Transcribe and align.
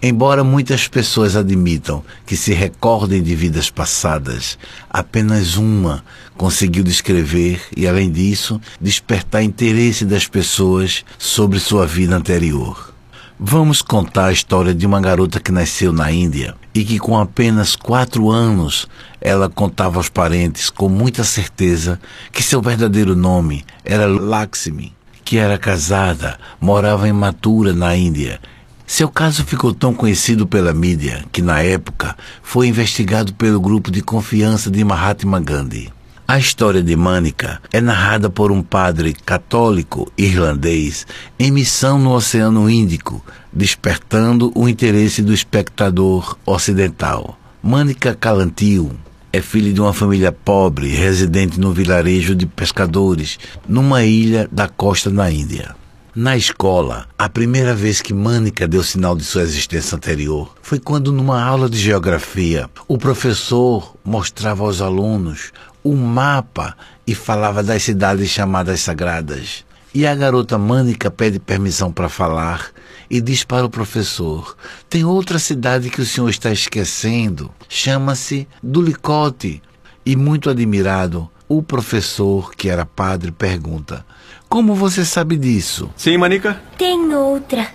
Embora 0.00 0.44
muitas 0.44 0.86
pessoas 0.86 1.34
admitam 1.34 2.04
que 2.24 2.36
se 2.36 2.52
recordem 2.52 3.20
de 3.20 3.34
vidas 3.34 3.68
passadas, 3.68 4.56
apenas 4.88 5.56
uma 5.56 6.04
conseguiu 6.36 6.84
descrever 6.84 7.60
e, 7.76 7.84
além 7.84 8.08
disso, 8.08 8.60
despertar 8.80 9.42
interesse 9.42 10.04
das 10.04 10.24
pessoas 10.24 11.04
sobre 11.18 11.58
sua 11.58 11.84
vida 11.84 12.14
anterior. 12.14 12.94
Vamos 13.40 13.82
contar 13.82 14.26
a 14.26 14.32
história 14.32 14.72
de 14.72 14.86
uma 14.86 15.00
garota 15.00 15.40
que 15.40 15.50
nasceu 15.50 15.92
na 15.92 16.12
Índia 16.12 16.54
e 16.72 16.84
que, 16.84 17.00
com 17.00 17.18
apenas 17.18 17.74
quatro 17.74 18.30
anos, 18.30 18.86
ela 19.20 19.48
contava 19.48 19.96
aos 19.96 20.08
parentes 20.08 20.70
com 20.70 20.88
muita 20.88 21.24
certeza 21.24 22.00
que 22.30 22.42
seu 22.42 22.62
verdadeiro 22.62 23.16
nome 23.16 23.64
era 23.84 24.06
Lakshmi, 24.06 24.94
que 25.24 25.38
era 25.38 25.58
casada, 25.58 26.38
morava 26.60 27.08
em 27.08 27.12
Mathura, 27.12 27.72
na 27.72 27.96
Índia 27.96 28.40
seu 28.88 29.06
caso 29.10 29.44
ficou 29.44 29.74
tão 29.74 29.92
conhecido 29.92 30.46
pela 30.46 30.72
mídia 30.72 31.22
que, 31.30 31.42
na 31.42 31.60
época, 31.60 32.16
foi 32.42 32.68
investigado 32.68 33.34
pelo 33.34 33.60
grupo 33.60 33.90
de 33.90 34.00
confiança 34.00 34.70
de 34.70 34.82
Mahatma 34.82 35.38
Gandhi. 35.38 35.92
A 36.26 36.38
história 36.38 36.82
de 36.82 36.96
Mânica 36.96 37.60
é 37.70 37.82
narrada 37.82 38.30
por 38.30 38.50
um 38.50 38.62
padre 38.62 39.12
católico 39.12 40.10
irlandês 40.16 41.06
em 41.38 41.50
missão 41.50 41.98
no 41.98 42.12
Oceano 42.12 42.68
Índico, 42.68 43.22
despertando 43.52 44.50
o 44.54 44.66
interesse 44.66 45.20
do 45.20 45.34
espectador 45.34 46.38
ocidental. 46.46 47.38
Mânica 47.62 48.14
Calantil 48.14 48.90
é 49.30 49.42
filha 49.42 49.70
de 49.70 49.82
uma 49.82 49.92
família 49.92 50.32
pobre 50.32 50.88
residente 50.88 51.60
no 51.60 51.74
vilarejo 51.74 52.34
de 52.34 52.46
pescadores, 52.46 53.38
numa 53.68 54.02
ilha 54.02 54.48
da 54.50 54.66
costa 54.66 55.10
na 55.10 55.30
Índia. 55.30 55.77
Na 56.20 56.36
escola, 56.36 57.06
a 57.16 57.28
primeira 57.28 57.72
vez 57.72 58.02
que 58.02 58.12
Mânica 58.12 58.66
deu 58.66 58.82
sinal 58.82 59.14
de 59.14 59.22
sua 59.22 59.42
existência 59.42 59.94
anterior 59.94 60.52
foi 60.60 60.80
quando, 60.80 61.12
numa 61.12 61.40
aula 61.40 61.70
de 61.70 61.78
geografia, 61.78 62.68
o 62.88 62.98
professor 62.98 63.94
mostrava 64.04 64.64
aos 64.64 64.80
alunos 64.80 65.52
um 65.84 65.94
mapa 65.94 66.76
e 67.06 67.14
falava 67.14 67.62
das 67.62 67.84
cidades 67.84 68.30
chamadas 68.30 68.80
sagradas. 68.80 69.64
E 69.94 70.04
a 70.08 70.12
garota 70.12 70.58
Mânica 70.58 71.08
pede 71.08 71.38
permissão 71.38 71.92
para 71.92 72.08
falar 72.08 72.72
e 73.08 73.20
diz 73.20 73.44
para 73.44 73.66
o 73.66 73.70
professor: 73.70 74.56
Tem 74.90 75.04
outra 75.04 75.38
cidade 75.38 75.88
que 75.88 76.00
o 76.00 76.04
senhor 76.04 76.28
está 76.30 76.50
esquecendo. 76.50 77.48
Chama-se 77.68 78.48
Dulicote. 78.60 79.62
E 80.04 80.16
muito 80.16 80.50
admirado, 80.50 81.30
o 81.48 81.62
professor, 81.62 82.52
que 82.56 82.68
era 82.68 82.84
padre, 82.84 83.30
pergunta: 83.30 84.04
Como 84.48 84.74
você 84.74 85.04
sabe 85.04 85.36
disso? 85.36 85.90
Sim, 85.94 86.16
Manica? 86.16 86.60
Tem 86.78 87.14
outra. 87.14 87.68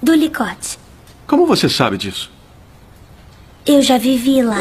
Do 0.00 0.14
Licote. 0.14 0.78
Como 1.26 1.44
você 1.44 1.68
sabe 1.68 1.98
disso? 1.98 2.30
Eu 3.66 3.82
já 3.82 3.98
vivi 3.98 4.40
lá. 4.40 4.60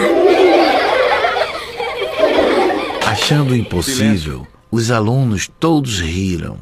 Achando 3.06 3.56
impossível, 3.56 4.48
os 4.72 4.90
alunos 4.90 5.48
todos 5.60 6.00
riram. 6.00 6.58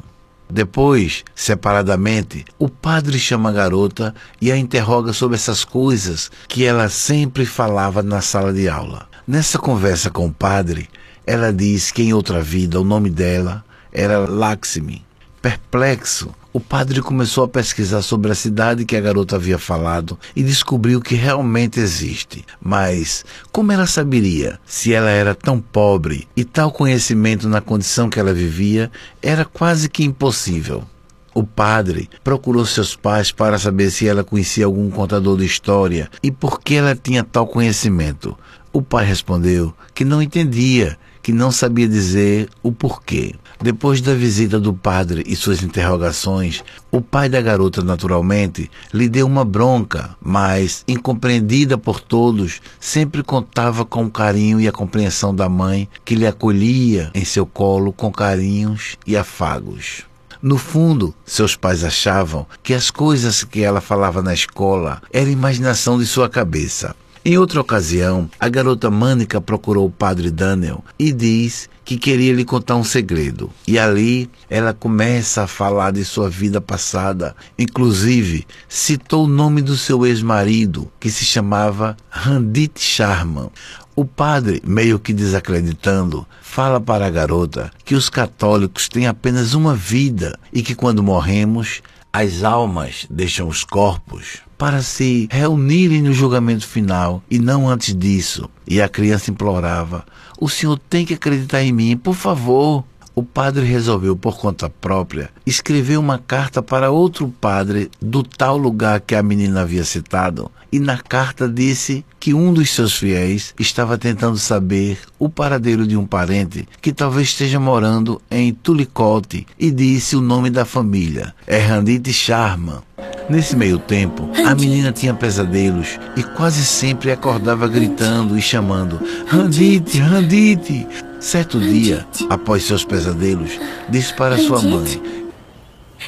Depois, 0.48 1.24
separadamente, 1.34 2.44
o 2.58 2.68
padre 2.68 3.18
chama 3.18 3.48
a 3.48 3.52
garota 3.52 4.14
e 4.40 4.52
a 4.52 4.58
interroga 4.58 5.12
sobre 5.12 5.36
essas 5.36 5.64
coisas 5.64 6.30
que 6.46 6.64
ela 6.64 6.88
sempre 6.90 7.46
falava 7.46 8.02
na 8.02 8.20
sala 8.20 8.52
de 8.52 8.68
aula. 8.68 9.08
Nessa 9.26 9.58
conversa 9.58 10.10
com 10.10 10.26
o 10.26 10.32
padre, 10.32 10.88
ela 11.26 11.52
diz 11.52 11.90
que 11.90 12.02
em 12.02 12.12
outra 12.12 12.40
vida 12.42 12.80
o 12.80 12.84
nome 12.84 13.10
dela 13.10 13.64
era 13.96 14.18
Lakshmi. 14.18 15.02
Perplexo, 15.40 16.34
o 16.52 16.60
padre 16.60 17.00
começou 17.00 17.44
a 17.44 17.48
pesquisar 17.48 18.02
sobre 18.02 18.30
a 18.30 18.34
cidade 18.34 18.84
que 18.84 18.94
a 18.94 19.00
garota 19.00 19.36
havia 19.36 19.58
falado 19.58 20.18
e 20.34 20.42
descobriu 20.42 21.00
que 21.00 21.14
realmente 21.14 21.80
existe. 21.80 22.44
Mas 22.60 23.24
como 23.50 23.72
ela 23.72 23.86
saberia 23.86 24.60
se 24.66 24.92
ela 24.92 25.08
era 25.08 25.34
tão 25.34 25.60
pobre 25.60 26.28
e 26.36 26.44
tal 26.44 26.70
conhecimento 26.70 27.48
na 27.48 27.62
condição 27.62 28.10
que 28.10 28.20
ela 28.20 28.34
vivia 28.34 28.90
era 29.22 29.46
quase 29.46 29.88
que 29.88 30.04
impossível. 30.04 30.84
O 31.32 31.44
padre 31.44 32.10
procurou 32.22 32.66
seus 32.66 32.94
pais 32.96 33.30
para 33.32 33.58
saber 33.58 33.90
se 33.90 34.06
ela 34.06 34.24
conhecia 34.24 34.66
algum 34.66 34.90
contador 34.90 35.38
de 35.38 35.46
história 35.46 36.10
e 36.22 36.30
por 36.30 36.60
que 36.60 36.74
ela 36.74 36.94
tinha 36.94 37.24
tal 37.24 37.46
conhecimento. 37.46 38.36
O 38.72 38.82
pai 38.82 39.06
respondeu 39.06 39.72
que 39.94 40.04
não 40.04 40.20
entendia 40.20 40.98
que 41.26 41.32
não 41.32 41.50
sabia 41.50 41.88
dizer 41.88 42.48
o 42.62 42.70
porquê. 42.70 43.34
Depois 43.60 44.00
da 44.00 44.14
visita 44.14 44.60
do 44.60 44.72
padre 44.72 45.24
e 45.26 45.34
suas 45.34 45.60
interrogações, 45.60 46.62
o 46.88 47.00
pai 47.00 47.28
da 47.28 47.40
garota, 47.40 47.82
naturalmente, 47.82 48.70
lhe 48.94 49.08
deu 49.08 49.26
uma 49.26 49.44
bronca, 49.44 50.16
mas, 50.22 50.84
incompreendida 50.86 51.76
por 51.76 51.98
todos, 52.00 52.60
sempre 52.78 53.24
contava 53.24 53.84
com 53.84 54.04
o 54.04 54.10
carinho 54.10 54.60
e 54.60 54.68
a 54.68 54.72
compreensão 54.72 55.34
da 55.34 55.48
mãe, 55.48 55.88
que 56.04 56.14
lhe 56.14 56.28
acolhia 56.28 57.10
em 57.12 57.24
seu 57.24 57.44
colo 57.44 57.92
com 57.92 58.12
carinhos 58.12 58.96
e 59.04 59.16
afagos. 59.16 60.04
No 60.40 60.56
fundo, 60.56 61.12
seus 61.24 61.56
pais 61.56 61.82
achavam 61.82 62.46
que 62.62 62.72
as 62.72 62.88
coisas 62.88 63.42
que 63.42 63.62
ela 63.62 63.80
falava 63.80 64.22
na 64.22 64.32
escola 64.32 65.02
eram 65.12 65.32
imaginação 65.32 65.98
de 65.98 66.06
sua 66.06 66.28
cabeça. 66.28 66.94
Em 67.28 67.36
outra 67.38 67.60
ocasião, 67.60 68.30
a 68.38 68.48
garota 68.48 68.88
Mânica 68.88 69.40
procurou 69.40 69.86
o 69.86 69.90
padre 69.90 70.30
Daniel 70.30 70.84
e 70.96 71.12
diz 71.12 71.68
que 71.84 71.98
queria 71.98 72.32
lhe 72.32 72.44
contar 72.44 72.76
um 72.76 72.84
segredo. 72.84 73.50
E 73.66 73.80
ali 73.80 74.30
ela 74.48 74.72
começa 74.72 75.42
a 75.42 75.48
falar 75.48 75.90
de 75.90 76.04
sua 76.04 76.30
vida 76.30 76.60
passada. 76.60 77.34
Inclusive, 77.58 78.46
citou 78.68 79.24
o 79.24 79.28
nome 79.28 79.60
do 79.60 79.76
seu 79.76 80.06
ex-marido, 80.06 80.88
que 81.00 81.10
se 81.10 81.24
chamava 81.24 81.96
Randit 82.08 82.80
Sharma. 82.80 83.50
O 83.96 84.04
padre, 84.04 84.62
meio 84.64 84.96
que 85.00 85.12
desacreditando, 85.12 86.24
fala 86.40 86.80
para 86.80 87.08
a 87.08 87.10
garota 87.10 87.72
que 87.84 87.96
os 87.96 88.08
católicos 88.08 88.88
têm 88.88 89.08
apenas 89.08 89.52
uma 89.52 89.74
vida 89.74 90.38
e 90.52 90.62
que 90.62 90.76
quando 90.76 91.02
morremos, 91.02 91.82
as 92.18 92.42
almas 92.42 93.06
deixam 93.10 93.46
os 93.46 93.62
corpos 93.62 94.38
para 94.56 94.80
se 94.80 95.28
reunirem 95.30 96.00
no 96.00 96.14
julgamento 96.14 96.66
final 96.66 97.22
e 97.30 97.38
não 97.38 97.68
antes 97.68 97.94
disso. 97.94 98.48
E 98.66 98.80
a 98.80 98.88
criança 98.88 99.30
implorava: 99.30 100.02
O 100.40 100.48
senhor 100.48 100.78
tem 100.78 101.04
que 101.04 101.12
acreditar 101.12 101.62
em 101.62 101.74
mim, 101.74 101.94
por 101.94 102.14
favor. 102.14 102.82
O 103.18 103.22
padre 103.22 103.64
resolveu, 103.64 104.14
por 104.14 104.36
conta 104.36 104.68
própria, 104.68 105.30
escrever 105.46 105.96
uma 105.96 106.18
carta 106.18 106.62
para 106.62 106.90
outro 106.90 107.32
padre 107.40 107.90
do 107.98 108.22
tal 108.22 108.58
lugar 108.58 109.00
que 109.00 109.14
a 109.14 109.22
menina 109.22 109.62
havia 109.62 109.86
citado, 109.86 110.50
e 110.70 110.78
na 110.78 110.98
carta 110.98 111.48
disse 111.48 112.04
que 112.20 112.34
um 112.34 112.52
dos 112.52 112.68
seus 112.68 112.94
fiéis 112.94 113.54
estava 113.58 113.96
tentando 113.96 114.36
saber 114.36 114.98
o 115.18 115.30
paradeiro 115.30 115.86
de 115.86 115.96
um 115.96 116.04
parente 116.04 116.68
que 116.82 116.92
talvez 116.92 117.28
esteja 117.28 117.58
morando 117.58 118.20
em 118.30 118.52
Tulicote 118.52 119.46
e 119.58 119.70
disse 119.70 120.14
o 120.14 120.20
nome 120.20 120.50
da 120.50 120.66
família, 120.66 121.34
é 121.46 121.56
Randite 121.56 122.12
Sharma. 122.12 122.84
Nesse 123.28 123.56
meio 123.56 123.78
tempo, 123.78 124.30
a 124.46 124.54
menina 124.54 124.92
tinha 124.92 125.12
pesadelos 125.12 125.98
e 126.16 126.22
quase 126.22 126.64
sempre 126.64 127.10
acordava 127.10 127.66
gritando 127.66 128.38
e 128.38 128.42
chamando: 128.42 129.00
Randite, 129.26 129.98
Randite! 129.98 130.86
Certo 131.18 131.58
dia, 131.58 132.06
após 132.30 132.62
seus 132.62 132.84
pesadelos, 132.84 133.58
disse 133.88 134.14
para 134.14 134.38
sua 134.38 134.62
mãe: 134.62 135.02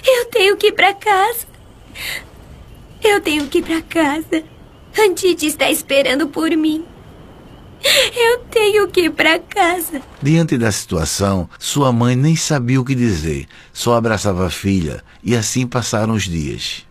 Eu 0.06 0.26
tenho 0.26 0.56
que 0.56 0.68
ir 0.68 0.72
para 0.72 0.94
casa. 0.94 1.46
Eu 3.02 3.20
tenho 3.20 3.46
que 3.48 3.58
ir 3.58 3.62
para 3.62 3.82
casa. 3.82 4.44
Randite 4.92 5.46
está 5.46 5.68
esperando 5.70 6.28
por 6.28 6.50
mim. 6.50 6.84
Eu 8.14 8.40
tenho 8.50 8.88
que 8.88 9.02
ir 9.02 9.10
para 9.10 9.38
casa. 9.38 10.02
Diante 10.22 10.56
da 10.56 10.70
situação, 10.70 11.48
sua 11.58 11.92
mãe 11.92 12.14
nem 12.16 12.34
sabia 12.36 12.80
o 12.80 12.84
que 12.84 12.94
dizer, 12.94 13.46
só 13.72 13.94
abraçava 13.94 14.46
a 14.46 14.50
filha 14.50 15.02
e 15.22 15.36
assim 15.36 15.66
passaram 15.66 16.14
os 16.14 16.24
dias. 16.24 16.87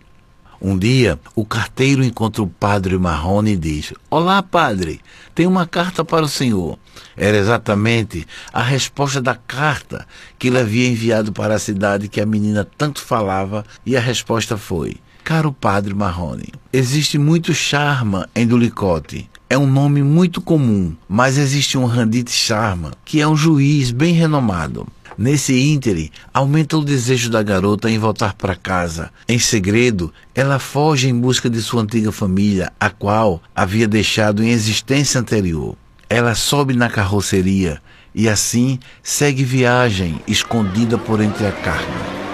Um 0.59 0.77
dia, 0.77 1.19
o 1.35 1.45
carteiro 1.45 2.03
encontra 2.03 2.41
o 2.41 2.47
padre 2.47 2.97
Marrone 2.97 3.51
e 3.51 3.57
diz: 3.57 3.93
Olá, 4.09 4.41
padre, 4.41 4.99
tenho 5.35 5.49
uma 5.49 5.67
carta 5.67 6.03
para 6.03 6.25
o 6.25 6.29
senhor. 6.29 6.79
Era 7.15 7.37
exatamente 7.37 8.25
a 8.51 8.63
resposta 8.63 9.21
da 9.21 9.35
carta 9.35 10.07
que 10.39 10.47
ele 10.47 10.59
havia 10.59 10.89
enviado 10.89 11.31
para 11.31 11.53
a 11.53 11.59
cidade 11.59 12.07
que 12.07 12.19
a 12.19 12.25
menina 12.25 12.67
tanto 12.77 13.01
falava, 13.01 13.63
e 13.85 13.95
a 13.95 13.99
resposta 13.99 14.57
foi: 14.57 14.97
Caro 15.23 15.53
padre 15.53 15.93
Marrone, 15.93 16.53
existe 16.73 17.19
muito 17.19 17.53
charma 17.53 18.27
em 18.35 18.47
Dulicote. 18.47 19.29
É 19.49 19.57
um 19.57 19.67
nome 19.67 20.03
muito 20.03 20.41
comum, 20.41 20.93
mas 21.07 21.37
existe 21.37 21.77
um 21.77 21.85
Randit 21.85 22.29
Sharma, 22.29 22.91
que 23.05 23.21
é 23.21 23.27
um 23.27 23.35
juiz 23.35 23.91
bem 23.91 24.13
renomado. 24.13 24.85
Nesse 25.17 25.59
íntere, 25.59 26.11
aumenta 26.31 26.77
o 26.77 26.85
desejo 26.85 27.31
da 27.31 27.41
garota 27.41 27.89
em 27.89 27.97
voltar 27.97 28.35
para 28.35 28.55
casa. 28.55 29.09
Em 29.27 29.39
segredo, 29.39 30.13
ela 30.35 30.59
foge 30.59 31.09
em 31.09 31.19
busca 31.19 31.49
de 31.49 31.59
sua 31.59 31.81
antiga 31.81 32.11
família, 32.11 32.71
a 32.79 32.91
qual 32.91 33.41
havia 33.55 33.87
deixado 33.87 34.43
em 34.43 34.49
existência 34.49 35.19
anterior. 35.19 35.75
Ela 36.07 36.35
sobe 36.35 36.75
na 36.75 36.87
carroceria 36.87 37.81
e 38.13 38.29
assim 38.29 38.79
segue 39.01 39.43
viagem 39.43 40.21
escondida 40.27 40.99
por 40.99 41.19
entre 41.19 41.47
a 41.47 41.51
carne. 41.51 42.26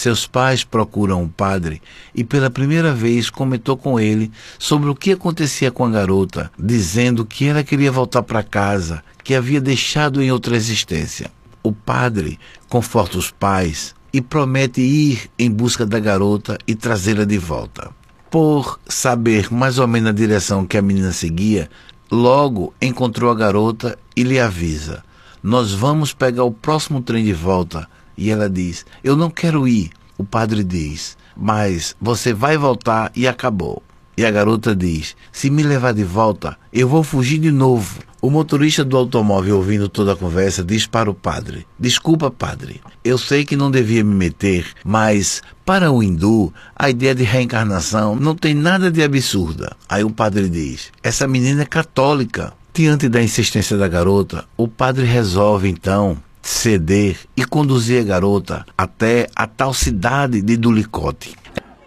Seus 0.00 0.26
pais 0.26 0.64
procuram 0.64 1.22
o 1.22 1.28
padre 1.28 1.80
e 2.14 2.24
pela 2.24 2.50
primeira 2.50 2.92
vez 2.92 3.30
comentou 3.30 3.76
com 3.76 4.00
ele 4.00 4.30
sobre 4.58 4.88
o 4.88 4.94
que 4.94 5.12
acontecia 5.12 5.70
com 5.70 5.84
a 5.84 5.90
garota, 5.90 6.50
dizendo 6.58 7.24
que 7.24 7.46
ela 7.46 7.62
queria 7.62 7.92
voltar 7.92 8.22
para 8.22 8.42
casa, 8.42 9.02
que 9.22 9.34
havia 9.34 9.60
deixado 9.60 10.22
em 10.22 10.32
outra 10.32 10.56
existência. 10.56 11.30
O 11.62 11.72
padre 11.72 12.38
conforta 12.68 13.18
os 13.18 13.30
pais 13.30 13.94
e 14.12 14.20
promete 14.20 14.80
ir 14.80 15.30
em 15.38 15.50
busca 15.50 15.84
da 15.84 16.00
garota 16.00 16.58
e 16.66 16.74
trazê-la 16.74 17.24
de 17.24 17.38
volta. 17.38 17.90
Por 18.30 18.80
saber 18.88 19.52
mais 19.52 19.78
ou 19.78 19.86
menos 19.86 20.10
a 20.10 20.12
direção 20.12 20.66
que 20.66 20.78
a 20.78 20.82
menina 20.82 21.12
seguia, 21.12 21.68
logo 22.10 22.72
encontrou 22.80 23.30
a 23.30 23.34
garota 23.34 23.98
e 24.16 24.22
lhe 24.22 24.40
avisa: 24.40 25.04
Nós 25.42 25.72
vamos 25.72 26.12
pegar 26.14 26.44
o 26.44 26.52
próximo 26.52 27.02
trem 27.02 27.24
de 27.24 27.32
volta 27.32 27.88
e 28.20 28.30
ela 28.30 28.48
diz: 28.50 28.84
Eu 29.02 29.16
não 29.16 29.30
quero 29.30 29.66
ir. 29.66 29.90
O 30.18 30.24
padre 30.24 30.62
diz: 30.62 31.16
Mas 31.34 31.96
você 31.98 32.34
vai 32.34 32.58
voltar 32.58 33.10
e 33.16 33.26
acabou. 33.26 33.82
E 34.16 34.26
a 34.26 34.30
garota 34.30 34.76
diz: 34.76 35.16
Se 35.32 35.48
me 35.48 35.62
levar 35.62 35.94
de 35.94 36.04
volta, 36.04 36.58
eu 36.70 36.86
vou 36.86 37.02
fugir 37.02 37.38
de 37.38 37.50
novo. 37.50 38.00
O 38.20 38.28
motorista 38.28 38.84
do 38.84 38.98
automóvel, 38.98 39.56
ouvindo 39.56 39.88
toda 39.88 40.12
a 40.12 40.16
conversa, 40.16 40.62
diz 40.62 40.86
para 40.86 41.10
o 41.10 41.14
padre: 41.14 41.66
Desculpa, 41.78 42.30
padre, 42.30 42.82
eu 43.02 43.16
sei 43.16 43.46
que 43.46 43.56
não 43.56 43.70
devia 43.70 44.04
me 44.04 44.14
meter, 44.14 44.66
mas 44.84 45.40
para 45.64 45.90
o 45.90 46.02
hindu, 46.02 46.52
a 46.76 46.90
ideia 46.90 47.14
de 47.14 47.24
reencarnação 47.24 48.14
não 48.14 48.34
tem 48.34 48.52
nada 48.52 48.90
de 48.90 49.02
absurda. 49.02 49.74
Aí 49.88 50.04
o 50.04 50.10
padre 50.10 50.50
diz: 50.50 50.92
Essa 51.02 51.26
menina 51.26 51.62
é 51.62 51.66
católica. 51.66 52.52
Diante 52.72 53.08
da 53.08 53.20
insistência 53.20 53.76
da 53.76 53.88
garota, 53.88 54.44
o 54.56 54.68
padre 54.68 55.04
resolve 55.04 55.68
então 55.68 56.16
ceder 56.42 57.18
e 57.36 57.44
conduzir 57.44 58.00
a 58.00 58.04
garota 58.04 58.66
até 58.76 59.28
a 59.34 59.46
tal 59.46 59.74
cidade 59.74 60.40
de 60.42 60.56
Dulicote. 60.56 61.36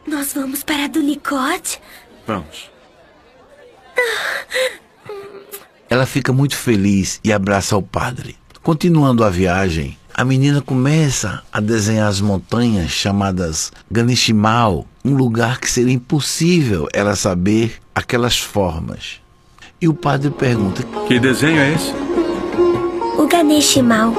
Nós 0.08 0.34
vamos 0.34 0.64
para 0.64 0.88
Dulicote? 0.88 1.80
Vamos. 2.28 2.72
Ela 5.90 6.06
fica 6.06 6.34
muito 6.34 6.56
feliz 6.56 7.20
e 7.24 7.32
abraça 7.32 7.78
o 7.78 7.82
padre. 7.82 8.36
Continuando 8.62 9.24
a 9.24 9.30
viagem, 9.30 9.98
a 10.14 10.24
menina 10.24 10.62
começa 10.62 11.42
a 11.52 11.60
desenhar 11.60 12.08
as 12.08 12.22
montanhas 12.22 12.92
chamadas 12.92 13.72
Ganishmal, 13.92 14.88
um 15.04 15.16
lugar 15.16 15.60
que 15.60 15.70
seria 15.70 15.94
impossível 15.94 16.88
ela 16.94 17.16
saber 17.16 17.80
aquelas 17.94 18.38
formas. 18.38 19.20
E 19.82 19.88
o 19.88 19.94
padre 19.94 20.30
pergunta: 20.30 20.84
Que 21.08 21.20
desenho 21.20 21.60
é 21.60 21.74
esse? 21.74 21.92
O 23.24 23.26
Ganeshmal. 23.26 24.14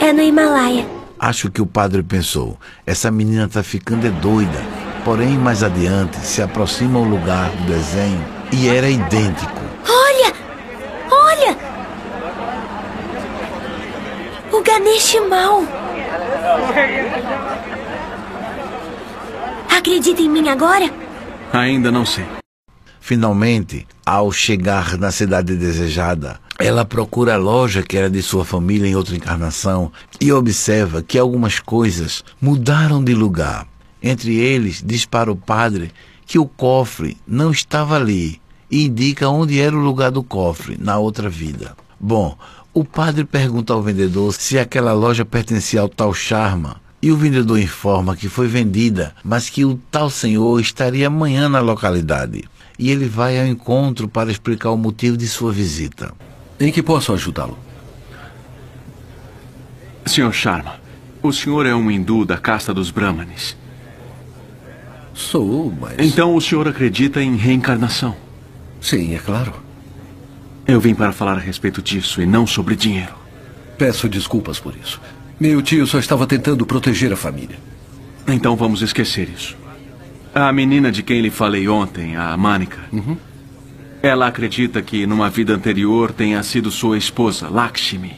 É 0.00 0.14
no 0.14 0.22
Himalaia. 0.22 0.88
Acho 1.18 1.50
que 1.50 1.60
o 1.60 1.66
padre 1.66 2.02
pensou: 2.02 2.58
essa 2.86 3.10
menina 3.10 3.44
está 3.44 3.62
ficando 3.62 4.06
é 4.06 4.10
doida. 4.10 4.62
Porém, 5.04 5.36
mais 5.36 5.62
adiante, 5.62 6.16
se 6.20 6.40
aproxima 6.40 6.98
o 6.98 7.04
lugar 7.04 7.50
do 7.50 7.64
desenho 7.66 8.24
e 8.50 8.66
era 8.66 8.88
idêntico. 8.88 9.60
Olha! 9.86 10.32
Olha! 11.10 11.58
O 14.50 14.62
Ganeshmal. 14.62 15.64
Acredita 19.68 20.22
em 20.22 20.30
mim 20.30 20.48
agora? 20.48 20.90
Ainda 21.52 21.92
não 21.92 22.06
sei. 22.06 22.24
Finalmente, 23.02 23.86
ao 24.06 24.32
chegar 24.32 24.96
na 24.96 25.10
cidade 25.10 25.54
desejada, 25.56 26.40
ela 26.58 26.84
procura 26.84 27.34
a 27.34 27.38
loja 27.38 27.82
que 27.82 27.96
era 27.96 28.08
de 28.08 28.22
sua 28.22 28.44
família 28.44 28.86
em 28.86 28.94
outra 28.94 29.16
encarnação 29.16 29.90
e 30.20 30.30
observa 30.32 31.02
que 31.02 31.18
algumas 31.18 31.58
coisas 31.58 32.22
mudaram 32.40 33.02
de 33.02 33.12
lugar. 33.14 33.66
Entre 34.02 34.36
eles, 34.36 34.82
diz 34.84 35.04
para 35.04 35.32
o 35.32 35.36
padre 35.36 35.92
que 36.26 36.38
o 36.38 36.46
cofre 36.46 37.16
não 37.26 37.50
estava 37.50 37.96
ali 37.96 38.40
e 38.70 38.84
indica 38.84 39.28
onde 39.28 39.60
era 39.60 39.76
o 39.76 39.80
lugar 39.80 40.10
do 40.10 40.22
cofre 40.22 40.76
na 40.80 40.98
outra 40.98 41.28
vida. 41.28 41.76
Bom, 41.98 42.36
o 42.72 42.84
padre 42.84 43.24
pergunta 43.24 43.72
ao 43.72 43.82
vendedor 43.82 44.32
se 44.32 44.58
aquela 44.58 44.92
loja 44.92 45.24
pertencia 45.24 45.80
ao 45.80 45.88
tal 45.88 46.14
Charma 46.14 46.76
e 47.02 47.10
o 47.12 47.16
vendedor 47.16 47.58
informa 47.58 48.16
que 48.16 48.28
foi 48.28 48.46
vendida, 48.46 49.14
mas 49.22 49.50
que 49.50 49.64
o 49.64 49.78
tal 49.90 50.08
senhor 50.08 50.58
estaria 50.60 51.08
amanhã 51.08 51.48
na 51.48 51.60
localidade. 51.60 52.44
E 52.78 52.90
ele 52.90 53.06
vai 53.06 53.38
ao 53.38 53.46
encontro 53.46 54.08
para 54.08 54.30
explicar 54.30 54.70
o 54.70 54.76
motivo 54.76 55.16
de 55.16 55.28
sua 55.28 55.52
visita. 55.52 56.14
Em 56.64 56.72
que 56.72 56.82
posso 56.82 57.12
ajudá-lo? 57.12 57.58
Senhor 60.06 60.32
Sharma, 60.32 60.80
o 61.22 61.30
senhor 61.30 61.66
é 61.66 61.74
um 61.74 61.90
hindu 61.90 62.24
da 62.24 62.38
casta 62.38 62.72
dos 62.72 62.90
Brahmanes. 62.90 63.54
Sou, 65.12 65.70
mas. 65.78 65.96
Então 65.98 66.34
o 66.34 66.40
senhor 66.40 66.66
acredita 66.66 67.22
em 67.22 67.36
reencarnação? 67.36 68.16
Sim, 68.80 69.14
é 69.14 69.18
claro. 69.18 69.52
Eu 70.66 70.80
vim 70.80 70.94
para 70.94 71.12
falar 71.12 71.36
a 71.36 71.38
respeito 71.38 71.82
disso 71.82 72.22
e 72.22 72.26
não 72.26 72.46
sobre 72.46 72.74
dinheiro. 72.74 73.12
Peço 73.76 74.08
desculpas 74.08 74.58
por 74.58 74.74
isso. 74.74 74.98
Meu 75.38 75.60
tio 75.60 75.86
só 75.86 75.98
estava 75.98 76.26
tentando 76.26 76.64
proteger 76.64 77.12
a 77.12 77.16
família. 77.16 77.58
Então 78.26 78.56
vamos 78.56 78.80
esquecer 78.80 79.28
isso. 79.28 79.54
A 80.34 80.50
menina 80.50 80.90
de 80.90 81.02
quem 81.02 81.20
lhe 81.20 81.30
falei 81.30 81.68
ontem, 81.68 82.16
a 82.16 82.34
Manika. 82.38 82.78
Uhum. 82.90 83.18
Ela 84.04 84.26
acredita 84.26 84.82
que 84.82 85.06
numa 85.06 85.30
vida 85.30 85.54
anterior 85.54 86.12
tenha 86.12 86.42
sido 86.42 86.70
sua 86.70 86.98
esposa, 86.98 87.48
Lakshmi. 87.48 88.14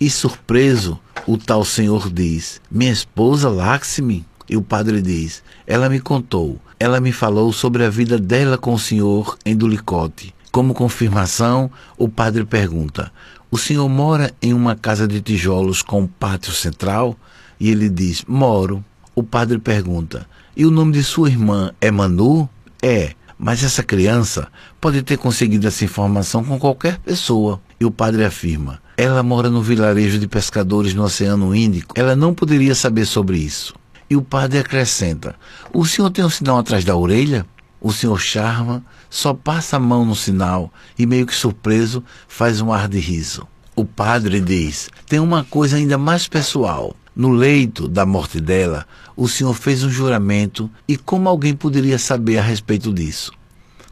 E 0.00 0.10
surpreso, 0.10 0.98
o 1.24 1.38
tal 1.38 1.64
senhor 1.64 2.10
diz: 2.10 2.60
Minha 2.68 2.90
esposa 2.90 3.48
Lakshmi? 3.48 4.26
E 4.50 4.56
o 4.56 4.62
padre 4.62 5.00
diz: 5.00 5.44
Ela 5.64 5.88
me 5.88 6.00
contou. 6.00 6.60
Ela 6.80 6.98
me 7.00 7.12
falou 7.12 7.52
sobre 7.52 7.84
a 7.84 7.88
vida 7.88 8.18
dela 8.18 8.58
com 8.58 8.74
o 8.74 8.78
senhor 8.80 9.38
em 9.46 9.54
Dulicote. 9.54 10.34
Como 10.50 10.74
confirmação, 10.74 11.70
o 11.96 12.08
padre 12.08 12.44
pergunta: 12.44 13.12
O 13.48 13.56
senhor 13.56 13.88
mora 13.88 14.34
em 14.42 14.52
uma 14.52 14.74
casa 14.74 15.06
de 15.06 15.20
tijolos 15.20 15.82
com 15.82 16.00
um 16.00 16.06
pátio 16.08 16.50
central? 16.50 17.16
E 17.60 17.70
ele 17.70 17.88
diz: 17.88 18.24
Moro. 18.26 18.84
O 19.14 19.22
padre 19.22 19.60
pergunta: 19.60 20.26
E 20.56 20.66
o 20.66 20.70
nome 20.72 20.94
de 20.94 21.04
sua 21.04 21.30
irmã 21.30 21.70
é 21.80 21.92
Manu? 21.92 22.50
É. 22.82 23.14
Mas 23.38 23.62
essa 23.62 23.82
criança 23.82 24.48
pode 24.80 25.02
ter 25.02 25.18
conseguido 25.18 25.66
essa 25.66 25.84
informação 25.84 26.42
com 26.42 26.58
qualquer 26.58 26.98
pessoa. 26.98 27.60
E 27.78 27.84
o 27.84 27.90
padre 27.90 28.24
afirma: 28.24 28.80
ela 28.98 29.22
mora 29.22 29.50
no 29.50 29.60
vilarejo 29.60 30.18
de 30.18 30.26
pescadores 30.26 30.94
no 30.94 31.02
Oceano 31.02 31.54
Índico. 31.54 31.92
Ela 31.98 32.16
não 32.16 32.32
poderia 32.32 32.74
saber 32.74 33.04
sobre 33.04 33.36
isso. 33.36 33.74
E 34.08 34.16
o 34.16 34.22
padre 34.22 34.58
acrescenta: 34.58 35.34
O 35.70 35.84
senhor 35.84 36.08
tem 36.08 36.24
um 36.24 36.30
sinal 36.30 36.56
atrás 36.58 36.82
da 36.82 36.96
orelha? 36.96 37.44
O 37.78 37.92
senhor 37.92 38.18
Charma 38.18 38.82
só 39.10 39.34
passa 39.34 39.76
a 39.76 39.80
mão 39.80 40.02
no 40.02 40.14
sinal 40.14 40.72
e, 40.98 41.04
meio 41.04 41.26
que 41.26 41.34
surpreso, 41.34 42.02
faz 42.26 42.62
um 42.62 42.72
ar 42.72 42.88
de 42.88 42.98
riso. 42.98 43.46
O 43.74 43.84
padre 43.84 44.40
diz: 44.40 44.88
Tem 45.06 45.20
uma 45.20 45.44
coisa 45.44 45.76
ainda 45.76 45.98
mais 45.98 46.26
pessoal. 46.26 46.96
No 47.16 47.30
leito 47.30 47.88
da 47.88 48.04
morte 48.04 48.38
dela, 48.42 48.84
o 49.16 49.26
senhor 49.26 49.54
fez 49.54 49.82
um 49.82 49.88
juramento 49.88 50.70
e 50.86 50.98
como 50.98 51.30
alguém 51.30 51.56
poderia 51.56 51.98
saber 51.98 52.36
a 52.36 52.42
respeito 52.42 52.92
disso? 52.92 53.32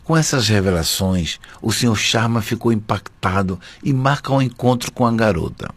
Com 0.04 0.14
essas 0.14 0.46
revelações, 0.46 1.40
o 1.62 1.72
senhor 1.72 1.96
Charma 1.96 2.42
ficou 2.42 2.70
impactado 2.70 3.58
e 3.82 3.94
marca 3.94 4.30
um 4.30 4.42
encontro 4.42 4.92
com 4.92 5.06
a 5.06 5.10
garota. 5.10 5.70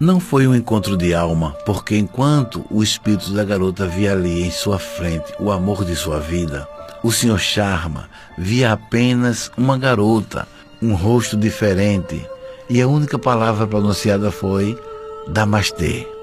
Não 0.00 0.18
foi 0.18 0.46
um 0.46 0.54
encontro 0.54 0.96
de 0.96 1.12
alma, 1.12 1.50
porque 1.66 1.94
enquanto 1.94 2.64
o 2.70 2.82
espírito 2.82 3.34
da 3.34 3.44
garota 3.44 3.86
via 3.86 4.12
ali 4.12 4.42
em 4.42 4.50
sua 4.50 4.78
frente 4.78 5.30
o 5.38 5.50
amor 5.50 5.84
de 5.84 5.94
sua 5.94 6.18
vida, 6.18 6.66
o 7.02 7.12
senhor 7.12 7.38
Charma 7.38 8.08
via 8.38 8.72
apenas 8.72 9.50
uma 9.58 9.76
garota, 9.76 10.48
um 10.80 10.94
rosto 10.94 11.36
diferente, 11.36 12.26
e 12.70 12.80
a 12.80 12.88
única 12.88 13.18
palavra 13.18 13.66
pronunciada 13.66 14.30
foi 14.30 14.74
Damastê. 15.28 16.14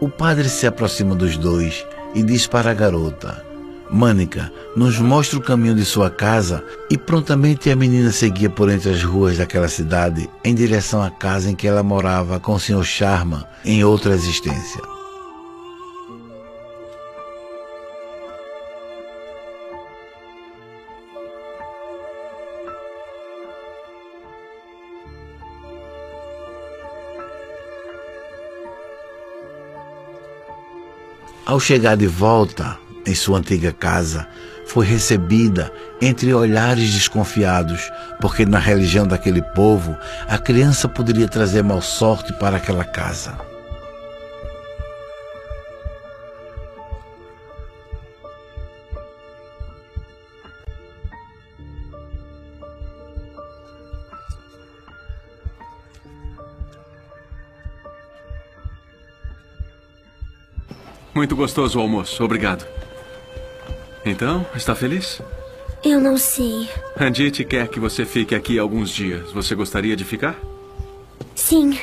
O 0.00 0.08
padre 0.08 0.48
se 0.48 0.66
aproxima 0.66 1.14
dos 1.14 1.36
dois 1.36 1.84
e 2.14 2.22
diz 2.22 2.46
para 2.46 2.70
a 2.70 2.74
garota: 2.74 3.44
Mânica, 3.90 4.50
nos 4.74 4.98
mostra 4.98 5.38
o 5.38 5.42
caminho 5.42 5.74
de 5.74 5.84
sua 5.84 6.08
casa 6.08 6.64
e 6.88 6.96
prontamente 6.96 7.70
a 7.70 7.76
menina 7.76 8.10
seguia 8.10 8.48
por 8.48 8.70
entre 8.70 8.90
as 8.90 9.02
ruas 9.02 9.36
daquela 9.36 9.68
cidade 9.68 10.28
em 10.42 10.54
direção 10.54 11.02
à 11.02 11.10
casa 11.10 11.50
em 11.50 11.54
que 11.54 11.68
ela 11.68 11.82
morava 11.82 12.40
com 12.40 12.54
o 12.54 12.58
Sr. 12.58 12.82
Sharma 12.82 13.46
em 13.62 13.84
outra 13.84 14.14
existência. 14.14 14.99
Ao 31.50 31.58
chegar 31.58 31.96
de 31.96 32.06
volta 32.06 32.78
em 33.04 33.12
sua 33.12 33.38
antiga 33.38 33.72
casa, 33.72 34.24
foi 34.66 34.86
recebida 34.86 35.72
entre 36.00 36.32
olhares 36.32 36.92
desconfiados, 36.92 37.90
porque 38.20 38.46
na 38.46 38.60
religião 38.60 39.04
daquele 39.04 39.42
povo 39.42 39.96
a 40.28 40.38
criança 40.38 40.88
poderia 40.88 41.26
trazer 41.26 41.64
mal 41.64 41.82
sorte 41.82 42.32
para 42.34 42.58
aquela 42.58 42.84
casa. 42.84 43.36
Muito 61.20 61.36
gostoso 61.36 61.78
o 61.78 61.82
almoço, 61.82 62.24
obrigado. 62.24 62.66
Então, 64.06 64.46
está 64.56 64.74
feliz? 64.74 65.20
Eu 65.84 66.00
não 66.00 66.16
sei. 66.16 66.66
Randit 66.96 67.44
quer 67.44 67.68
que 67.68 67.78
você 67.78 68.06
fique 68.06 68.34
aqui 68.34 68.58
alguns 68.58 68.88
dias. 68.88 69.30
Você 69.32 69.54
gostaria 69.54 69.94
de 69.94 70.02
ficar? 70.02 70.34
Sim. 71.34 71.78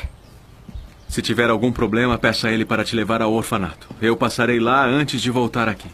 Se 1.08 1.22
tiver 1.22 1.52
algum 1.52 1.72
problema, 1.72 2.18
peça 2.18 2.48
a 2.48 2.52
ele 2.52 2.66
para 2.66 2.84
te 2.84 2.96
levar 2.96 3.22
ao 3.22 3.32
orfanato. 3.32 3.88
Eu 4.02 4.18
passarei 4.18 4.60
lá 4.60 4.84
antes 4.84 5.22
de 5.22 5.30
voltar 5.30 5.70
aqui. 5.70 5.88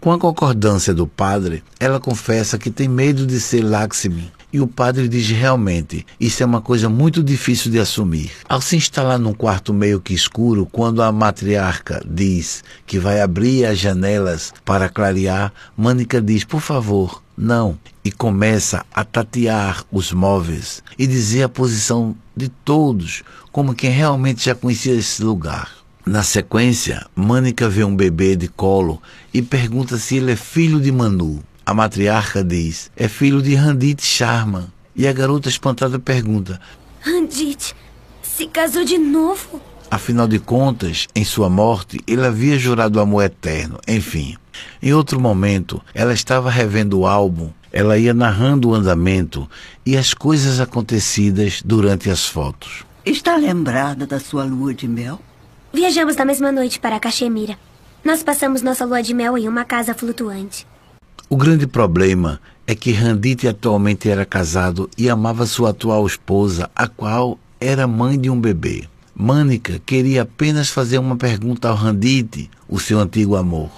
Com 0.00 0.10
a 0.10 0.18
concordância 0.18 0.92
do 0.92 1.06
padre, 1.06 1.62
ela 1.78 2.00
confessa 2.00 2.58
que 2.58 2.68
tem 2.68 2.88
medo 2.88 3.24
de 3.28 3.38
ser 3.38 3.62
Lakshmi 3.62 4.32
e 4.52 4.60
o 4.60 4.66
padre 4.66 5.08
diz 5.08 5.28
realmente, 5.28 6.06
isso 6.18 6.42
é 6.42 6.46
uma 6.46 6.60
coisa 6.60 6.88
muito 6.88 7.22
difícil 7.22 7.70
de 7.70 7.78
assumir. 7.78 8.30
Ao 8.48 8.60
se 8.60 8.76
instalar 8.76 9.18
num 9.18 9.34
quarto 9.34 9.74
meio 9.74 10.00
que 10.00 10.14
escuro, 10.14 10.66
quando 10.66 11.02
a 11.02 11.12
matriarca 11.12 12.02
diz 12.08 12.64
que 12.86 12.98
vai 12.98 13.20
abrir 13.20 13.66
as 13.66 13.78
janelas 13.78 14.52
para 14.64 14.88
clarear, 14.88 15.52
Mânica 15.76 16.20
diz, 16.20 16.44
por 16.44 16.60
favor, 16.60 17.22
não. 17.36 17.78
E 18.04 18.10
começa 18.10 18.84
a 18.92 19.04
tatear 19.04 19.84
os 19.92 20.12
móveis 20.12 20.82
e 20.98 21.06
dizer 21.06 21.42
a 21.42 21.48
posição 21.48 22.16
de 22.34 22.48
todos, 22.48 23.22
como 23.52 23.74
quem 23.74 23.90
realmente 23.90 24.46
já 24.46 24.54
conhecia 24.54 24.94
esse 24.94 25.22
lugar. 25.22 25.78
Na 26.06 26.22
sequência, 26.22 27.06
Mânica 27.14 27.68
vê 27.68 27.84
um 27.84 27.94
bebê 27.94 28.34
de 28.34 28.48
colo 28.48 29.02
e 29.34 29.42
pergunta 29.42 29.98
se 29.98 30.16
ele 30.16 30.32
é 30.32 30.36
filho 30.36 30.80
de 30.80 30.90
Manu. 30.90 31.42
A 31.68 31.74
matriarca 31.74 32.42
diz: 32.42 32.90
é 32.96 33.08
filho 33.08 33.42
de 33.42 33.54
Randit 33.54 34.02
Sharma. 34.02 34.72
E 34.96 35.06
a 35.06 35.12
garota 35.12 35.50
espantada 35.50 35.98
pergunta: 35.98 36.58
Randit 36.98 37.76
se 38.22 38.46
casou 38.46 38.86
de 38.86 38.96
novo? 38.96 39.60
Afinal 39.90 40.26
de 40.26 40.38
contas, 40.38 41.06
em 41.14 41.26
sua 41.26 41.50
morte, 41.50 42.00
ele 42.06 42.24
havia 42.24 42.58
jurado 42.58 42.98
amor 42.98 43.22
eterno. 43.24 43.78
Enfim, 43.86 44.34
em 44.80 44.94
outro 44.94 45.20
momento, 45.20 45.78
ela 45.92 46.14
estava 46.14 46.48
revendo 46.48 47.00
o 47.00 47.06
álbum, 47.06 47.50
ela 47.70 47.98
ia 47.98 48.14
narrando 48.14 48.70
o 48.70 48.74
andamento 48.74 49.46
e 49.84 49.94
as 49.94 50.14
coisas 50.14 50.60
acontecidas 50.60 51.60
durante 51.62 52.08
as 52.08 52.24
fotos. 52.24 52.82
Está 53.04 53.36
lembrada 53.36 54.06
da 54.06 54.18
sua 54.18 54.44
lua 54.44 54.72
de 54.72 54.88
mel? 54.88 55.20
Viajamos 55.70 56.16
na 56.16 56.24
mesma 56.24 56.50
noite 56.50 56.80
para 56.80 56.98
Caxemira. 56.98 57.58
Nós 58.02 58.22
passamos 58.22 58.62
nossa 58.62 58.86
lua 58.86 59.02
de 59.02 59.12
mel 59.12 59.36
em 59.36 59.46
uma 59.46 59.66
casa 59.66 59.92
flutuante. 59.92 60.66
O 61.30 61.36
grande 61.36 61.66
problema 61.66 62.40
é 62.66 62.74
que 62.74 62.90
Randit 62.90 63.46
atualmente 63.46 64.08
era 64.08 64.24
casado 64.24 64.88
e 64.96 65.10
amava 65.10 65.44
sua 65.44 65.70
atual 65.70 66.06
esposa, 66.06 66.70
a 66.74 66.88
qual 66.88 67.38
era 67.60 67.86
mãe 67.86 68.18
de 68.18 68.30
um 68.30 68.40
bebê. 68.40 68.84
Mânica 69.14 69.78
queria 69.84 70.22
apenas 70.22 70.70
fazer 70.70 70.96
uma 70.96 71.16
pergunta 71.16 71.68
ao 71.68 71.74
Randit, 71.74 72.48
o 72.66 72.80
seu 72.80 72.98
antigo 72.98 73.36
amor. 73.36 73.70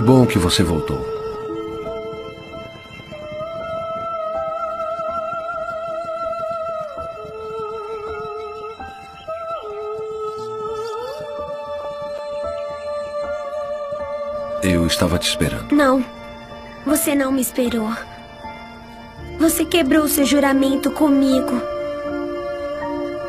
Que 0.00 0.06
bom 0.06 0.24
que 0.24 0.38
você 0.38 0.62
voltou. 0.62 0.98
Eu 14.62 14.86
estava 14.86 15.18
te 15.18 15.28
esperando. 15.28 15.70
Não. 15.70 16.02
Você 16.86 17.14
não 17.14 17.30
me 17.30 17.42
esperou. 17.42 17.94
Você 19.38 19.66
quebrou 19.66 20.08
seu 20.08 20.24
juramento 20.24 20.90
comigo. 20.92 21.60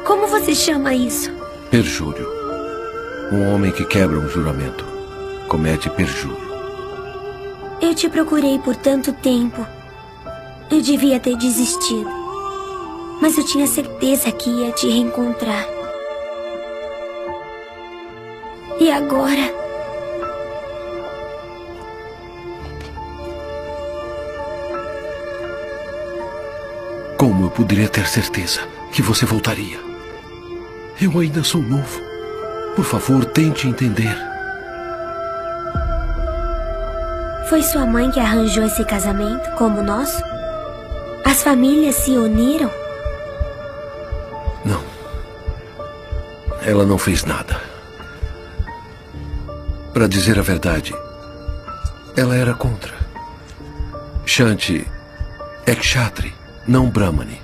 Como 0.05 0.25
você 0.27 0.55
chama 0.55 0.95
isso? 0.95 1.33
Perjúrio. 1.69 2.29
Um 3.29 3.53
homem 3.53 3.73
que 3.73 3.83
quebra 3.83 4.17
um 4.17 4.29
juramento 4.29 4.85
comete 5.49 5.89
perjúrio. 5.89 6.40
Eu 7.91 7.95
te 7.95 8.07
procurei 8.07 8.57
por 8.57 8.73
tanto 8.73 9.11
tempo. 9.11 9.67
Eu 10.71 10.81
devia 10.81 11.19
ter 11.19 11.35
desistido. 11.35 12.09
Mas 13.21 13.37
eu 13.37 13.45
tinha 13.45 13.67
certeza 13.67 14.31
que 14.31 14.49
ia 14.49 14.71
te 14.71 14.87
reencontrar. 14.87 15.67
E 18.79 18.89
agora? 18.89 19.53
Como 27.17 27.47
eu 27.47 27.49
poderia 27.51 27.89
ter 27.89 28.07
certeza 28.07 28.61
que 28.93 29.01
você 29.01 29.25
voltaria? 29.25 29.81
Eu 31.01 31.19
ainda 31.19 31.43
sou 31.43 31.61
novo. 31.61 31.99
Por 32.73 32.85
favor, 32.85 33.25
tente 33.25 33.67
entender. 33.67 34.30
Foi 37.51 37.61
sua 37.61 37.85
mãe 37.85 38.09
que 38.09 38.17
arranjou 38.17 38.63
esse 38.63 38.85
casamento, 38.85 39.51
como 39.57 39.81
o 39.81 39.83
nosso? 39.83 40.23
As 41.25 41.43
famílias 41.43 41.95
se 41.95 42.11
uniram? 42.11 42.71
Não. 44.63 44.81
Ela 46.65 46.85
não 46.85 46.97
fez 46.97 47.25
nada. 47.25 47.59
Para 49.93 50.07
dizer 50.07 50.39
a 50.39 50.41
verdade, 50.41 50.95
ela 52.15 52.37
era 52.37 52.53
contra. 52.53 52.93
Shanti 54.25 54.89
é 55.65 55.75
kshatri, 55.75 56.33
não 56.65 56.89
brahmane. 56.89 57.41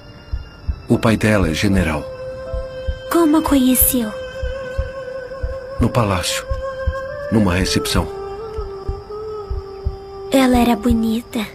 O 0.88 0.98
pai 0.98 1.18
dela 1.18 1.50
é 1.50 1.54
general. 1.54 2.06
Como 3.12 3.36
a 3.36 3.42
conheceu? 3.42 4.10
No 5.82 5.90
palácio, 5.90 6.46
numa 7.30 7.56
recepção. 7.56 8.17
Ela 10.58 10.72
era 10.72 10.76
bonita. 10.76 11.48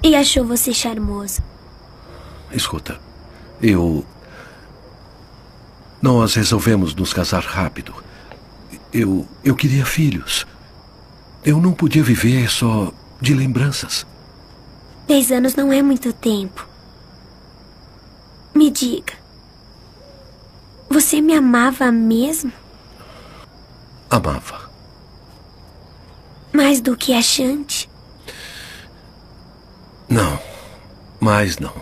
E 0.00 0.14
achou 0.14 0.44
você 0.44 0.72
charmoso. 0.72 1.42
Escuta, 2.52 3.00
eu. 3.60 4.06
Nós 6.00 6.34
resolvemos 6.34 6.94
nos 6.94 7.12
casar 7.12 7.42
rápido. 7.42 7.92
Eu. 8.92 9.26
Eu 9.42 9.56
queria 9.56 9.84
filhos. 9.84 10.46
Eu 11.44 11.60
não 11.60 11.72
podia 11.72 12.04
viver 12.04 12.48
só 12.48 12.92
de 13.20 13.34
lembranças. 13.34 14.06
Dez 15.08 15.32
anos 15.32 15.56
não 15.56 15.72
é 15.72 15.82
muito 15.82 16.12
tempo. 16.12 16.68
Me 18.54 18.70
diga. 18.70 19.14
Você 20.88 21.20
me 21.20 21.34
amava 21.34 21.90
mesmo? 21.90 22.52
Amava. 24.08 24.69
Mais 26.60 26.82
do 26.82 26.94
que 26.94 27.14
a 27.14 27.22
Shanti? 27.22 27.88
Não. 30.06 30.38
Mais 31.18 31.58
não. 31.58 31.72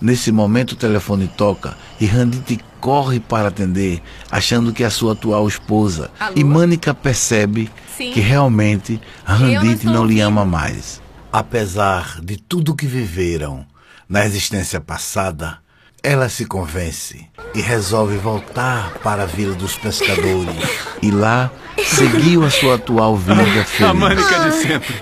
Nesse 0.00 0.32
momento 0.32 0.72
o 0.72 0.76
telefone 0.76 1.28
toca 1.28 1.76
e 2.00 2.04
Randit 2.04 2.58
corre 2.80 3.20
para 3.20 3.46
atender, 3.46 4.02
achando 4.28 4.72
que 4.72 4.82
é 4.82 4.86
a 4.86 4.90
sua 4.90 5.12
atual 5.12 5.46
esposa. 5.46 6.10
Alô? 6.18 6.32
E 6.34 6.42
Mânica 6.42 6.92
percebe 6.92 7.70
Sim. 7.96 8.10
que 8.10 8.18
realmente 8.18 9.00
Randit 9.24 9.74
estou 9.74 9.92
não 9.92 10.04
lhe 10.04 10.20
ama 10.20 10.44
mais. 10.44 11.00
Apesar 11.32 12.20
de 12.20 12.36
tudo 12.36 12.74
que 12.74 12.88
viveram 12.88 13.64
na 14.08 14.26
existência 14.26 14.80
passada, 14.80 15.58
ela 16.04 16.28
se 16.28 16.44
convence 16.44 17.26
e 17.54 17.60
resolve 17.60 18.16
voltar 18.18 18.92
para 19.02 19.22
a 19.22 19.26
Vila 19.26 19.54
dos 19.54 19.76
Pescadores. 19.76 20.54
e 21.02 21.10
lá 21.10 21.50
seguiu 21.84 22.44
a 22.44 22.50
sua 22.50 22.74
atual 22.74 23.16
vida 23.16 23.34
A 23.62 23.64
feliz. 23.64 23.94
Mânica 23.94 24.38
de 24.44 24.52
sempre. 24.52 24.94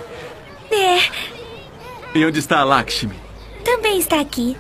É, 0.71 0.99
E 2.15 2.25
onde 2.25 2.39
está 2.39 2.61
a 2.61 2.65
Lakshmi? 2.65 3.15
também 3.65 3.99
está 3.99 4.21
aqui. 4.21 4.57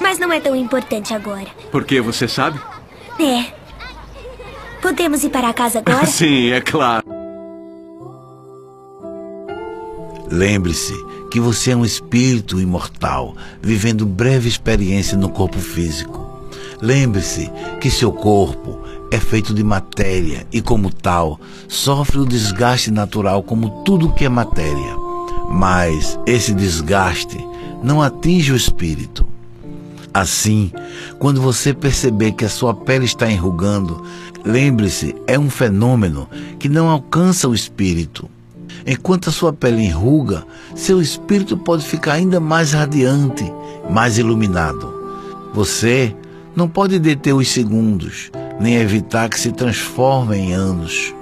Mas 0.00 0.18
não 0.18 0.32
é 0.32 0.40
tão 0.40 0.56
importante 0.56 1.12
agora. 1.12 1.46
Por 1.70 1.84
que 1.84 2.00
você 2.00 2.26
sabe? 2.26 2.58
É. 3.20 3.52
Podemos 4.80 5.22
ir 5.22 5.28
para 5.28 5.52
casa 5.52 5.80
agora? 5.80 6.06
Sim, 6.06 6.50
é 6.52 6.60
claro. 6.62 7.04
Lembre-se 10.30 10.94
que 11.30 11.38
você 11.38 11.70
é 11.70 11.76
um 11.76 11.84
espírito 11.84 12.60
imortal, 12.60 13.36
vivendo 13.62 14.04
breve 14.04 14.48
experiência 14.48 15.16
no 15.16 15.28
corpo 15.28 15.58
físico. 15.58 16.28
Lembre-se 16.82 17.50
que 17.80 17.90
seu 17.90 18.10
corpo 18.10 18.80
é 19.10 19.18
feito 19.18 19.52
de 19.52 19.62
matéria 19.62 20.46
e, 20.52 20.60
como 20.60 20.92
tal, 20.92 21.38
sofre 21.68 22.18
o 22.18 22.26
desgaste 22.26 22.90
natural 22.90 23.42
como 23.42 23.82
tudo 23.84 24.12
que 24.12 24.24
é 24.24 24.28
matéria. 24.28 24.96
Mas 25.50 26.18
esse 26.26 26.54
desgaste 26.54 27.38
não 27.82 28.00
atinge 28.00 28.52
o 28.52 28.56
espírito. 28.56 29.26
Assim, 30.12 30.72
quando 31.18 31.40
você 31.40 31.72
perceber 31.72 32.32
que 32.32 32.44
a 32.44 32.48
sua 32.48 32.74
pele 32.74 33.04
está 33.04 33.30
enrugando, 33.30 34.02
lembre-se, 34.44 35.14
é 35.26 35.38
um 35.38 35.48
fenômeno 35.48 36.28
que 36.58 36.68
não 36.68 36.88
alcança 36.88 37.48
o 37.48 37.54
espírito. 37.54 38.28
Enquanto 38.86 39.28
a 39.28 39.32
sua 39.32 39.52
pele 39.52 39.82
enruga, 39.84 40.44
seu 40.74 41.00
espírito 41.00 41.56
pode 41.56 41.84
ficar 41.84 42.14
ainda 42.14 42.40
mais 42.40 42.72
radiante, 42.72 43.44
mais 43.90 44.18
iluminado. 44.18 45.00
Você 45.52 46.14
não 46.54 46.68
pode 46.68 46.98
deter 46.98 47.34
os 47.34 47.48
segundos, 47.48 48.30
nem 48.60 48.76
evitar 48.76 49.28
que 49.28 49.38
se 49.38 49.52
transformem 49.52 50.50
em 50.50 50.52
anos. 50.52 51.14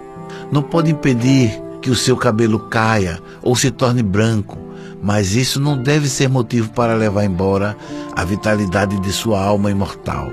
Não 0.50 0.62
pode 0.62 0.90
impedir 0.90 1.50
que 1.80 1.90
o 1.90 1.94
seu 1.94 2.16
cabelo 2.16 2.58
caia 2.58 3.20
ou 3.42 3.54
se 3.54 3.70
torne 3.70 4.02
branco, 4.02 4.58
mas 5.02 5.34
isso 5.34 5.60
não 5.60 5.80
deve 5.80 6.08
ser 6.08 6.28
motivo 6.28 6.70
para 6.70 6.94
levar 6.94 7.24
embora 7.24 7.76
a 8.14 8.24
vitalidade 8.24 8.98
de 9.00 9.12
sua 9.12 9.42
alma 9.42 9.70
imortal. 9.70 10.30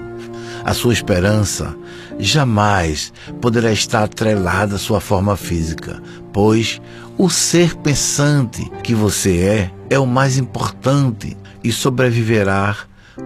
A 0.64 0.74
sua 0.74 0.94
esperança 0.94 1.76
jamais 2.18 3.14
poderá 3.40 3.72
estar 3.72 4.04
atrelada 4.04 4.76
à 4.76 4.80
sua 4.80 5.00
forma 5.00 5.38
física, 5.38 6.02
pois 6.34 6.82
o 7.18 7.30
ser 7.30 7.76
pensante 7.78 8.70
que 8.84 8.94
você 8.94 9.38
é 9.38 9.72
é 9.90 9.98
o 9.98 10.06
mais 10.06 10.38
importante 10.38 11.38
e 11.64 11.72
sobreviverá 11.72 12.76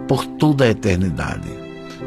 por 0.08 0.26
toda 0.26 0.66
a 0.66 0.70
eternidade. 0.70 1.50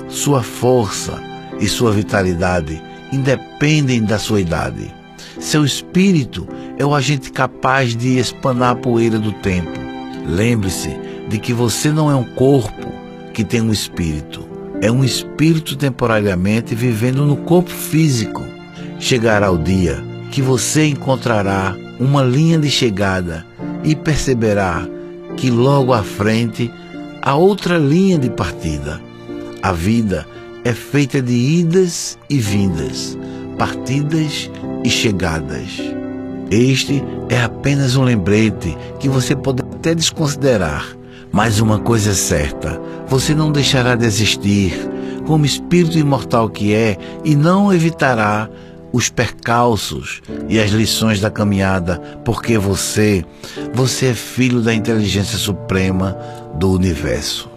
Sua 0.09 0.43
força 0.43 1.21
e 1.59 1.67
sua 1.67 1.93
vitalidade 1.93 2.81
independem 3.12 4.03
da 4.03 4.19
sua 4.19 4.41
idade. 4.41 4.95
Seu 5.41 5.65
espírito 5.65 6.47
é 6.79 6.87
o 6.87 6.95
agente 6.95 7.33
capaz 7.33 7.97
de 7.97 8.17
espanar 8.17 8.73
a 8.73 8.77
poeira 8.77 9.19
do 9.19 9.33
tempo. 9.33 9.73
Lembre-se 10.25 10.97
de 11.29 11.39
que 11.39 11.53
você 11.53 11.91
não 11.91 12.09
é 12.09 12.15
um 12.15 12.25
corpo 12.35 12.93
que 13.35 13.43
tem 13.43 13.61
um 13.61 13.73
espírito. 13.73 14.49
É 14.81 14.91
um 14.91 15.03
espírito 15.03 15.77
temporariamente 15.77 16.75
vivendo 16.75 17.27
no 17.27 17.39
corpo 17.39 17.71
físico. 17.71 18.43
Chegará 19.01 19.51
o 19.51 19.59
dia 19.59 20.12
que 20.33 20.41
você 20.41 20.87
encontrará 20.87 21.77
uma 22.01 22.23
linha 22.23 22.59
de 22.59 22.71
chegada 22.71 23.47
e 23.85 23.95
perceberá 23.95 24.89
que 25.37 25.51
logo 25.51 25.93
à 25.93 26.03
frente 26.03 26.73
há 27.21 27.35
outra 27.35 27.77
linha 27.77 28.19
de 28.19 28.31
partida. 28.31 28.99
A 29.62 29.73
vida 29.73 30.27
é 30.65 30.73
feita 30.73 31.21
de 31.21 31.35
idas 31.35 32.19
e 32.31 32.39
vindas, 32.39 33.17
partidas 33.59 34.51
e 34.83 34.89
chegadas. 34.89 35.79
Este 36.51 37.05
é 37.29 37.43
apenas 37.43 37.95
um 37.95 38.03
lembrete 38.03 38.77
que 38.99 39.11
você 39.11 39.37
pode 39.37 39.61
até 39.61 39.95
desconsiderar, 39.95 40.97
mas 41.31 41.61
uma 41.61 41.79
coisa 41.79 42.11
é 42.11 42.15
certa: 42.15 42.81
você 43.07 43.35
não 43.35 43.53
deixará 43.53 43.95
de 43.95 44.07
existir 44.07 44.73
como 45.27 45.45
espírito 45.45 45.99
imortal 45.99 46.49
que 46.49 46.73
é 46.73 46.97
e 47.23 47.37
não 47.37 47.73
evitará 47.73 48.49
os 48.92 49.08
percalços 49.08 50.20
e 50.48 50.59
as 50.61 50.70
lições 50.70 51.20
da 51.20 51.31
caminhada, 51.31 51.98
porque 52.24 52.59
você, 52.59 53.24
você 53.72 54.07
é 54.07 54.14
filho 54.14 54.61
da 54.61 54.74
inteligência 54.74 55.38
suprema 55.38 56.16
do 56.55 56.70
universo. 56.70 57.52